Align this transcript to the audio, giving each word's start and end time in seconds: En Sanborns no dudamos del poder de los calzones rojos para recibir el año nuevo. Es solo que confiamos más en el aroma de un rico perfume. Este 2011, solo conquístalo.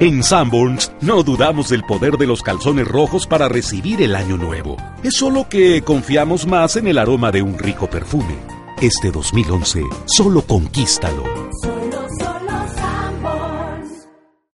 En 0.00 0.22
Sanborns 0.22 0.92
no 1.00 1.24
dudamos 1.24 1.70
del 1.70 1.82
poder 1.82 2.18
de 2.18 2.28
los 2.28 2.40
calzones 2.44 2.86
rojos 2.86 3.26
para 3.26 3.48
recibir 3.48 4.00
el 4.00 4.14
año 4.14 4.36
nuevo. 4.36 4.76
Es 5.02 5.16
solo 5.16 5.48
que 5.48 5.82
confiamos 5.82 6.46
más 6.46 6.76
en 6.76 6.86
el 6.86 6.98
aroma 6.98 7.32
de 7.32 7.42
un 7.42 7.58
rico 7.58 7.90
perfume. 7.90 8.36
Este 8.80 9.10
2011, 9.10 9.82
solo 10.06 10.42
conquístalo. 10.42 11.37